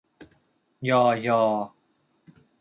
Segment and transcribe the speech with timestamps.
[0.89, 1.41] ญอ ยอ